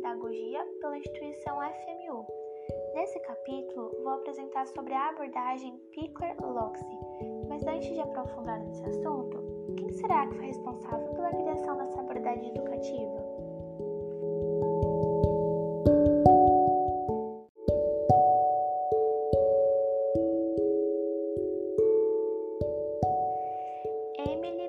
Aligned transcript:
Pedagogia 0.00 0.64
pela 0.80 0.98
instituição 0.98 1.58
FMU. 1.60 2.26
Nesse 2.94 3.18
capítulo, 3.20 3.90
vou 4.02 4.14
apresentar 4.14 4.66
sobre 4.66 4.92
a 4.94 5.08
abordagem 5.08 5.76
Pickler-Loxi, 5.92 6.98
mas 7.48 7.64
antes 7.66 7.92
de 7.92 8.00
aprofundar 8.00 8.58
nesse 8.60 8.84
assunto, 8.84 9.38
quem 9.76 9.92
será 9.92 10.26
que 10.26 10.36
foi 10.36 10.46
responsável 10.46 11.08
pela 11.14 11.30
criação 11.30 11.76
dessa 11.76 12.00
abordagem 12.00 12.48
educativa? 12.48 13.30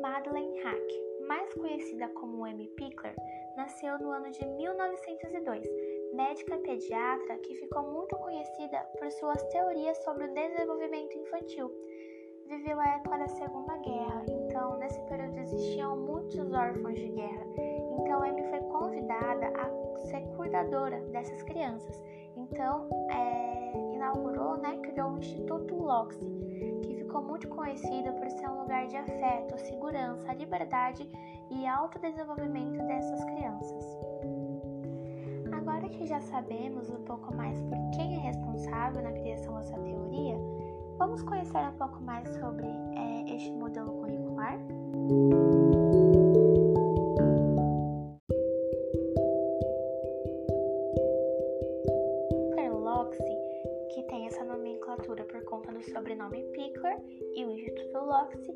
Madeleine 0.00 0.60
Hack, 0.60 1.26
mais 1.26 1.54
conhecida 1.54 2.08
como 2.10 2.44
Amy 2.44 2.68
Pickler, 2.76 3.14
nasceu 3.56 3.98
no 3.98 4.10
ano 4.10 4.30
de 4.30 4.44
1902, 4.44 5.66
médica 6.14 6.58
pediatra 6.58 7.38
que 7.38 7.54
ficou 7.54 7.82
muito 7.82 8.16
conhecida 8.16 8.78
por 8.98 9.10
suas 9.12 9.42
teorias 9.44 9.96
sobre 9.98 10.24
o 10.24 10.34
desenvolvimento 10.34 11.16
infantil. 11.16 11.70
Viveu 12.46 12.78
a 12.78 12.88
época 12.96 13.18
da 13.18 13.28
Segunda 13.28 13.76
Guerra, 13.78 14.24
então 14.28 14.76
nesse 14.78 15.00
período 15.02 15.38
existiam 15.38 15.96
muitos 15.96 16.52
órfãos 16.52 16.94
de 16.94 17.08
guerra. 17.08 17.46
Então 18.00 18.22
Amy 18.22 18.42
foi 18.50 18.60
convidada 18.60 19.52
a 19.56 19.98
ser 20.06 20.20
cuidadora 20.36 21.00
dessas 21.12 21.42
crianças. 21.44 22.02
Então 22.36 22.88
é, 23.10 23.94
inaugurou, 23.94 24.56
né, 24.58 24.78
criou 24.82 25.12
o 25.12 25.18
Instituto 25.18 25.74
Loxi 25.74 26.54
ficou 27.14 27.22
muito 27.22 27.46
conhecido 27.46 28.12
por 28.14 28.28
ser 28.28 28.48
um 28.48 28.62
lugar 28.62 28.88
de 28.88 28.96
afeto, 28.96 29.56
segurança, 29.56 30.32
liberdade 30.32 31.08
e 31.50 31.66
autodesenvolvimento 31.66 32.78
dessas 32.86 33.24
crianças. 33.24 33.98
Agora 35.52 35.88
que 35.88 36.06
já 36.06 36.20
sabemos 36.20 36.90
um 36.90 37.02
pouco 37.04 37.34
mais 37.34 37.60
por 37.62 37.78
quem 37.96 38.16
é 38.16 38.20
responsável 38.20 39.02
na 39.02 39.12
criação 39.12 39.54
dessa 39.58 39.78
teoria, 39.78 40.36
vamos 40.98 41.22
conhecer 41.22 41.58
um 41.58 41.76
pouco 41.76 42.00
mais 42.02 42.28
sobre 42.28 42.66
é, 42.66 43.34
este 43.34 43.52
modelo 43.52 43.92
curricular? 44.00 44.58
sobrenome 55.94 56.42
Pickler 56.52 56.98
e 57.34 57.44
o 57.44 57.50
Instituto 57.50 58.04
Loxi 58.04 58.52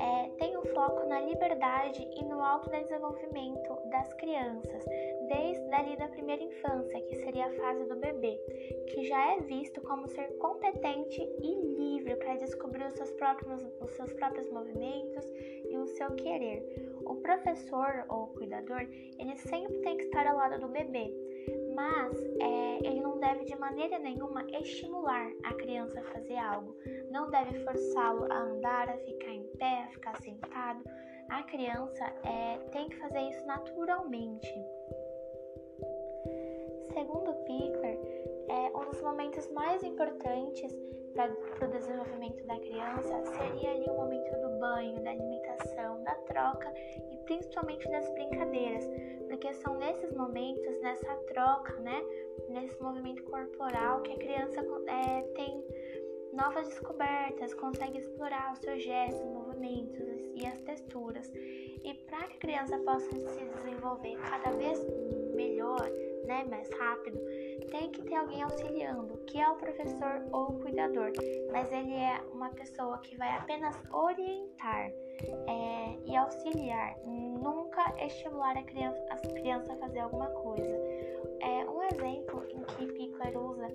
é, 0.00 0.30
tem 0.38 0.56
o 0.56 0.60
um 0.60 0.64
foco 0.74 1.06
na 1.06 1.20
liberdade 1.20 2.08
e 2.16 2.24
no 2.24 2.42
autodesenvolvimento 2.42 3.76
das 3.90 4.12
crianças, 4.14 4.84
desde 5.28 5.74
ali 5.74 5.96
da 5.96 6.08
primeira 6.08 6.42
infância, 6.42 7.00
que 7.02 7.16
seria 7.16 7.46
a 7.46 7.52
fase 7.52 7.84
do 7.84 7.96
bebê, 7.96 8.40
que 8.88 9.04
já 9.04 9.34
é 9.34 9.40
visto 9.40 9.80
como 9.82 10.08
ser 10.08 10.26
competente 10.38 11.20
e 11.20 11.54
livre 11.76 12.16
para 12.16 12.36
descobrir 12.36 12.86
os 12.86 12.94
seus, 12.94 13.12
próprios, 13.12 13.62
os 13.80 13.90
seus 13.92 14.12
próprios 14.14 14.50
movimentos 14.50 15.24
e 15.68 15.76
o 15.76 15.86
seu 15.86 16.10
querer. 16.16 16.62
O 17.04 17.16
professor 17.16 18.06
ou 18.08 18.28
cuidador, 18.28 18.80
ele 19.18 19.36
sempre 19.36 19.76
tem 19.80 19.98
que 19.98 20.04
estar 20.04 20.26
ao 20.26 20.36
lado 20.36 20.60
do 20.60 20.68
bebê, 20.68 21.12
mas 21.80 22.14
é, 22.40 22.78
ele 22.86 23.00
não 23.00 23.18
deve 23.18 23.46
de 23.46 23.56
maneira 23.56 23.98
nenhuma 23.98 24.44
estimular 24.50 25.30
a 25.44 25.54
criança 25.54 25.98
a 25.98 26.04
fazer 26.12 26.36
algo, 26.36 26.76
não 27.10 27.30
deve 27.30 27.58
forçá-lo 27.64 28.30
a 28.30 28.36
andar, 28.36 28.90
a 28.90 28.98
ficar 28.98 29.30
em 29.30 29.46
pé, 29.58 29.84
a 29.84 29.88
ficar 29.88 30.16
sentado. 30.20 30.84
A 31.30 31.42
criança 31.44 32.04
é, 32.22 32.58
tem 32.70 32.86
que 32.90 32.96
fazer 32.96 33.20
isso 33.20 33.46
naturalmente. 33.46 34.52
Segundo 36.92 37.32
Pickler, 37.46 37.98
é, 38.48 38.76
um 38.76 38.90
dos 38.90 39.00
momentos 39.00 39.50
mais 39.52 39.82
importantes 39.82 40.76
para 41.14 41.66
o 41.66 41.70
desenvolvimento 41.70 42.46
da 42.46 42.56
criança 42.58 43.22
seria 43.38 43.70
ali 43.72 43.88
o 43.88 43.94
momento 43.94 44.30
do 44.40 44.58
banho, 44.58 45.02
da 45.02 45.10
alimentação, 45.10 46.02
da 46.04 46.14
troca 46.26 46.72
e 47.10 47.16
principalmente 47.24 47.88
das 47.90 48.08
brincadeiras, 48.10 48.88
porque 49.28 49.52
são 49.54 49.76
nesses 49.78 50.12
momentos, 50.12 50.69
nessa 50.90 51.14
troca, 51.28 51.72
né, 51.80 52.02
nesse 52.48 52.80
movimento 52.82 53.22
corporal 53.24 54.02
que 54.02 54.12
a 54.12 54.18
criança 54.18 54.60
é, 54.88 55.22
tem 55.34 55.64
novas 56.32 56.68
descobertas, 56.68 57.54
consegue 57.54 57.98
explorar 57.98 58.52
os 58.52 58.58
seus 58.58 58.82
gestos, 58.82 59.24
movimentos 59.26 60.00
e 60.34 60.46
as 60.46 60.60
texturas. 60.62 61.30
E 61.34 61.94
para 62.06 62.26
que 62.26 62.34
a 62.34 62.40
criança 62.40 62.78
possa 62.78 63.10
se 63.10 63.44
desenvolver 63.44 64.16
cada 64.16 64.50
vez 64.56 64.78
melhor, 65.34 65.88
né, 66.30 66.44
mais 66.48 66.70
rápido, 66.78 67.18
tem 67.72 67.90
que 67.90 68.02
ter 68.02 68.14
alguém 68.14 68.40
auxiliando, 68.42 69.18
que 69.26 69.40
é 69.40 69.48
o 69.48 69.56
professor 69.56 70.22
ou 70.30 70.50
o 70.50 70.60
cuidador, 70.60 71.10
mas 71.50 71.70
ele 71.72 71.94
é 71.94 72.20
uma 72.32 72.50
pessoa 72.50 72.98
que 72.98 73.16
vai 73.16 73.36
apenas 73.36 73.76
orientar 73.92 74.92
é, 75.48 75.96
e 76.06 76.16
auxiliar, 76.16 76.96
nunca 77.04 77.92
estimular 78.04 78.56
a 78.56 78.62
criança, 78.62 79.04
as 79.10 79.20
crianças 79.32 79.70
a 79.70 79.76
fazer 79.76 79.98
alguma 79.98 80.28
coisa. 80.28 80.76
É 81.40 81.68
um 81.68 81.82
exemplo 81.82 82.44
em 82.48 82.62
que 82.62 82.86
Pickler 82.86 83.36
usa 83.36 83.66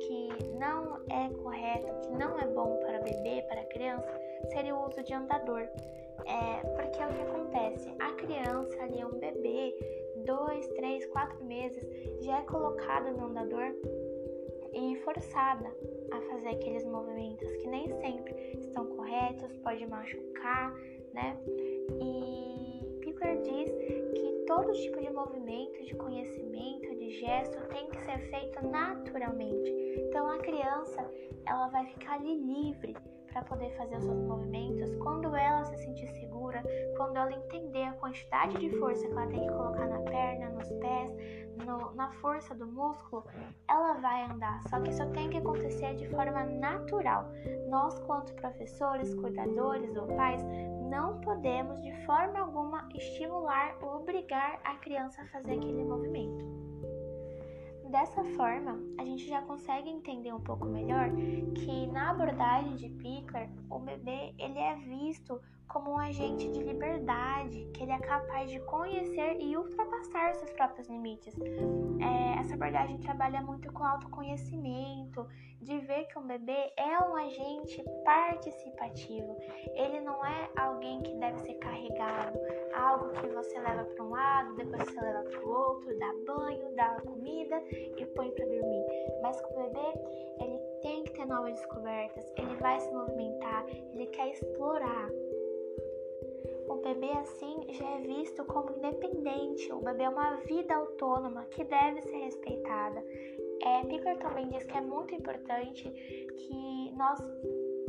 que 0.00 0.28
não 0.58 0.96
é 1.10 1.28
correto, 1.42 2.00
que 2.00 2.10
não 2.12 2.38
é 2.40 2.46
bom 2.46 2.76
para 2.80 2.98
bebê, 3.00 3.42
para 3.42 3.64
criança, 3.66 4.20
seria 4.52 4.74
o 4.74 4.88
uso 4.88 5.02
de 5.04 5.14
andador. 5.14 5.68
É, 6.26 6.66
porque 6.76 7.02
é 7.02 7.06
o 7.06 7.12
que 7.14 7.22
acontece, 7.22 7.94
a 7.98 8.12
criança 8.12 8.82
ali, 8.82 9.04
um 9.04 9.18
bebê, 9.18 9.74
dois, 10.24 10.66
três, 10.68 11.04
quatro 11.06 11.44
meses, 11.44 11.82
já 12.20 12.38
é 12.38 12.42
colocada 12.42 13.10
no 13.12 13.26
andador 13.26 13.74
e 14.72 14.96
forçada 15.04 15.70
a 16.12 16.20
fazer 16.20 16.48
aqueles 16.48 16.84
movimentos 16.84 17.50
que 17.56 17.66
nem 17.66 17.88
sempre 18.00 18.34
estão 18.58 18.86
corretos, 18.86 19.56
pode 19.58 19.86
machucar, 19.86 20.72
né? 21.12 21.36
E 22.00 22.84
Pickler 23.00 23.40
diz 23.42 23.70
que 24.14 24.44
todo 24.46 24.72
tipo 24.72 25.00
de 25.00 25.10
movimento, 25.12 25.82
de 25.84 25.94
conhecimento, 25.96 26.94
de 26.96 27.10
gesto 27.20 27.66
tem 27.68 27.88
que 27.88 28.00
ser 28.04 28.18
feito 28.30 28.66
naturalmente. 28.66 29.70
Então 30.08 30.28
a 30.28 30.38
criança, 30.38 31.08
ela 31.46 31.68
vai 31.68 31.86
ficar 31.86 32.14
ali 32.14 32.36
livre 32.36 32.94
para 33.32 33.42
poder 33.42 33.70
fazer 33.76 33.96
os 33.96 34.04
seus 34.04 34.22
movimentos 34.22 34.94
quando 34.96 35.34
ela 35.34 35.64
se 35.64 35.76
sentir 35.78 36.08
segura, 36.08 36.62
quando 36.96 37.16
ela 37.16 37.32
entender 37.32 37.84
a 37.84 37.92
quantidade 37.94 38.58
de 38.58 38.70
força 38.78 39.06
que 39.06 39.12
ela 39.12 39.26
tem 39.26 39.40
que 39.40 39.52
colocar 39.52 39.86
na 39.86 40.00
perna, 40.00 40.50
nos 40.50 40.68
pés, 40.72 41.12
no, 41.64 41.92
na 41.94 42.10
força 42.12 42.54
do 42.54 42.66
músculo, 42.66 43.24
ela 43.68 43.94
vai 43.94 44.24
andar. 44.24 44.62
Só 44.68 44.80
que 44.80 44.90
isso 44.90 45.06
tem 45.12 45.30
que 45.30 45.38
acontecer 45.38 45.94
de 45.96 46.08
forma 46.08 46.44
natural. 46.44 47.26
Nós, 47.68 47.98
quanto 48.00 48.32
professores, 48.34 49.14
cuidadores 49.14 49.96
ou 49.96 50.06
pais, 50.08 50.42
não 50.90 51.20
podemos 51.20 51.80
de 51.82 51.92
forma 52.04 52.40
alguma 52.40 52.88
estimular 52.94 53.76
ou 53.80 54.00
obrigar 54.00 54.60
a 54.64 54.74
criança 54.76 55.22
a 55.22 55.26
fazer 55.26 55.52
aquele 55.52 55.84
movimento. 55.84 56.69
Dessa 57.90 58.22
forma, 58.36 58.78
a 58.98 59.04
gente 59.04 59.26
já 59.26 59.42
consegue 59.42 59.90
entender 59.90 60.32
um 60.32 60.40
pouco 60.40 60.64
melhor 60.64 61.10
que 61.56 61.88
na 61.88 62.10
abordagem 62.10 62.76
de 62.76 62.88
Pickler, 62.88 63.50
o 63.68 63.80
bebê 63.80 64.32
ele 64.38 64.58
é 64.60 64.76
visto 64.76 65.40
como 65.66 65.90
um 65.90 65.98
agente 65.98 66.48
de 66.50 66.62
liberdade, 66.62 67.68
que 67.74 67.82
ele 67.82 67.90
é 67.90 67.98
capaz 67.98 68.48
de 68.48 68.60
conhecer 68.60 69.40
e 69.40 69.56
ultrapassar 69.56 70.34
seus 70.34 70.52
próprios 70.52 70.88
limites. 70.88 71.34
É, 72.00 72.38
essa 72.38 72.54
abordagem 72.54 72.96
trabalha 72.98 73.42
muito 73.42 73.72
com 73.72 73.84
autoconhecimento, 73.84 75.26
um 76.20 76.26
bebê 76.26 76.70
é 76.76 76.98
um 77.02 77.16
agente 77.16 77.82
participativo. 78.04 79.36
Ele 79.74 80.00
não 80.00 80.24
é 80.24 80.50
alguém 80.56 81.00
que 81.02 81.14
deve 81.14 81.38
ser 81.40 81.54
carregado, 81.54 82.38
algo 82.74 83.10
que 83.12 83.26
você 83.28 83.58
leva 83.58 83.84
para 83.84 84.04
um 84.04 84.10
lado, 84.10 84.54
depois 84.56 84.82
você 84.84 85.00
leva 85.00 85.22
para 85.22 85.40
o 85.40 85.48
outro, 85.48 85.98
dá 85.98 86.14
banho, 86.26 86.74
dá 86.74 87.00
comida 87.00 87.62
e 87.96 88.04
põe 88.14 88.30
para 88.32 88.44
dormir. 88.44 88.84
Mas 89.22 89.40
com 89.40 89.54
o 89.54 89.62
bebê, 89.62 89.92
ele 90.40 90.58
tem 90.82 91.04
que 91.04 91.12
ter 91.12 91.26
novas 91.26 91.54
descobertas, 91.54 92.30
ele 92.36 92.54
vai 92.56 92.78
se 92.78 92.92
movimentar, 92.92 93.66
ele 93.94 94.06
quer 94.08 94.28
explorar. 94.28 95.08
O 96.68 96.76
bebê 96.76 97.12
assim 97.12 97.66
já 97.70 97.84
é 97.84 98.00
visto 98.02 98.44
como 98.44 98.76
independente, 98.76 99.72
o 99.72 99.80
bebê 99.80 100.04
é 100.04 100.08
uma 100.08 100.36
vida 100.36 100.74
autônoma 100.74 101.44
que 101.46 101.64
deve 101.64 102.02
ser 102.02 102.18
respeitada. 102.18 103.02
É, 103.62 103.84
Pickler 103.86 104.18
também 104.18 104.48
diz 104.48 104.64
que 104.64 104.76
é 104.76 104.80
muito 104.80 105.14
importante 105.14 105.90
que 105.90 106.92
nós 106.96 107.18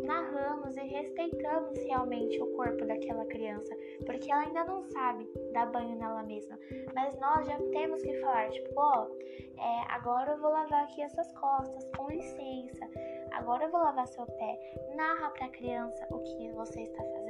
narramos 0.04 0.76
e 0.76 0.82
respeitamos 0.82 1.78
realmente 1.84 2.42
o 2.42 2.48
corpo 2.56 2.86
daquela 2.86 3.26
criança, 3.26 3.76
porque 4.06 4.32
ela 4.32 4.42
ainda 4.42 4.64
não 4.66 4.84
sabe 4.84 5.30
dar 5.54 5.72
banho 5.72 5.96
nela 5.96 6.24
mesma. 6.24 6.58
Mas 6.94 7.18
nós 7.20 7.46
já 7.46 7.58
temos 7.72 8.02
que 8.02 8.14
falar, 8.20 8.50
tipo, 8.50 8.70
ó, 8.78 9.08
oh, 9.08 9.62
é, 9.62 9.86
agora 9.90 10.32
eu 10.32 10.40
vou 10.40 10.52
lavar 10.52 10.84
aqui 10.84 11.02
as 11.04 11.12
suas 11.14 11.32
costas, 11.34 11.86
com 11.96 12.10
licença. 12.10 12.90
Agora 13.32 13.66
eu 13.66 13.72
vou 13.72 13.82
lavar 13.82 14.08
seu 14.08 14.26
pé. 14.26 14.60
Narra 14.96 15.30
para 15.30 15.46
a 15.46 15.50
criança 15.50 16.08
o 16.10 16.20
que 16.20 16.50
você 16.52 16.82
está 16.82 17.04
fazendo, 17.04 17.21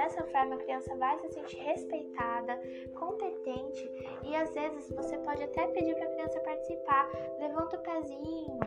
dessa 0.00 0.24
forma 0.24 0.54
a 0.54 0.58
criança 0.58 0.96
vai 0.96 1.18
se 1.18 1.28
sentir 1.28 1.58
respeitada, 1.58 2.58
competente 2.94 3.84
e 4.24 4.34
às 4.34 4.54
vezes 4.54 4.90
você 4.90 5.18
pode 5.18 5.42
até 5.42 5.66
pedir 5.68 5.94
para 5.94 6.06
a 6.06 6.12
criança 6.12 6.40
participar. 6.40 7.10
Levanta 7.38 7.76
o 7.76 7.82
pezinho, 7.82 8.60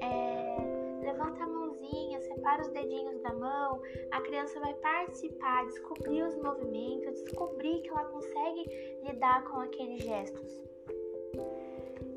é, 0.00 1.04
levanta 1.04 1.44
a 1.44 1.46
mãozinha, 1.46 2.18
separa 2.22 2.62
os 2.62 2.68
dedinhos 2.68 3.20
da 3.20 3.34
mão. 3.34 3.82
A 4.10 4.20
criança 4.22 4.58
vai 4.58 4.72
participar, 4.74 5.66
descobrir 5.66 6.22
os 6.22 6.36
movimentos, 6.38 7.22
descobrir 7.24 7.82
que 7.82 7.90
ela 7.90 8.06
consegue 8.06 8.64
lidar 9.02 9.44
com 9.44 9.60
aqueles 9.60 10.02
gestos. 10.02 10.71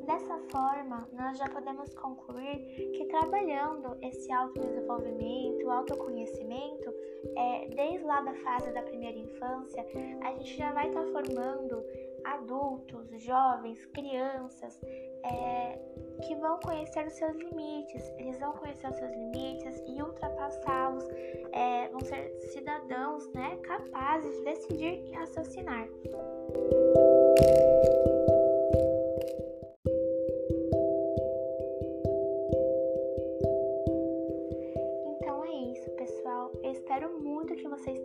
Dessa 0.06 0.38
forma, 0.52 1.08
nós 1.12 1.36
já 1.36 1.48
podemos 1.48 1.92
concluir 1.94 2.92
que 2.92 3.06
trabalhando 3.06 3.96
esse 4.00 4.30
autodesenvolvimento, 4.32 5.68
autoconhecimento, 5.68 6.94
é, 7.36 7.68
desde 7.74 8.04
lá 8.04 8.20
da 8.20 8.32
fase 8.34 8.70
da 8.72 8.82
primeira 8.82 9.18
infância, 9.18 9.84
a 10.22 10.32
gente 10.34 10.56
já 10.56 10.72
vai 10.72 10.88
estar 10.88 11.02
tá 11.02 11.10
formando 11.10 11.84
adultos, 12.24 13.08
jovens, 13.20 13.84
crianças 13.86 14.80
é, 15.24 15.78
que 16.26 16.34
vão 16.36 16.58
conhecer 16.60 17.06
os 17.06 17.12
seus 17.14 17.36
limites. 17.36 18.08
Eles 18.18 18.38
vão 18.38 18.52
conhecer 18.52 18.88
os 18.88 18.96
seus 18.96 19.10
limites 19.10 19.82
e 19.86 20.02
ultrapassá-los. 20.02 21.04
É, 21.52 21.88
vão 21.88 22.00
ser 22.00 22.30
cidadãos 22.52 23.28
né, 23.32 23.56
capazes 23.62 24.36
de 24.38 24.44
decidir 24.44 25.04
e 25.04 25.12
raciocinar. 25.12 25.88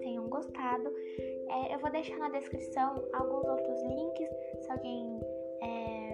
Tenham 0.01 0.27
gostado. 0.27 0.93
É, 1.49 1.73
eu 1.75 1.79
vou 1.79 1.91
deixar 1.91 2.17
na 2.17 2.29
descrição 2.29 3.03
alguns 3.13 3.47
outros 3.47 3.81
links, 3.83 4.29
se 4.61 4.71
alguém 4.71 5.19
é, 5.61 6.11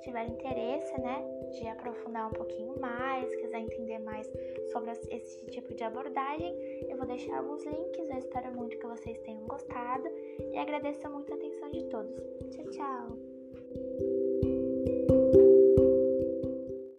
tiver 0.00 0.26
interesse, 0.28 1.00
né, 1.00 1.22
de 1.50 1.66
aprofundar 1.68 2.28
um 2.28 2.32
pouquinho 2.32 2.78
mais, 2.80 3.34
quiser 3.36 3.60
entender 3.60 3.98
mais 4.00 4.30
sobre 4.72 4.92
esse 5.10 5.46
tipo 5.46 5.74
de 5.74 5.84
abordagem, 5.84 6.54
eu 6.88 6.96
vou 6.96 7.06
deixar 7.06 7.38
alguns 7.38 7.64
links. 7.64 8.08
Eu 8.08 8.18
espero 8.18 8.54
muito 8.54 8.78
que 8.78 8.86
vocês 8.86 9.18
tenham 9.20 9.46
gostado 9.46 10.08
e 10.52 10.58
agradeço 10.58 11.08
muito 11.10 11.32
a 11.32 11.36
atenção 11.36 11.70
de 11.70 11.84
todos. 11.84 12.16
Tchau, 12.50 12.70
tchau! 12.70 14.09